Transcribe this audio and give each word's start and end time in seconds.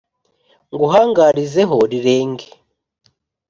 Nguhangarize 0.73 1.61
ho 1.69 1.77
rirenge 1.91 2.47